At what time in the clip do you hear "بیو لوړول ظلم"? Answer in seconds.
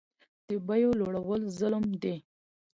0.67-1.85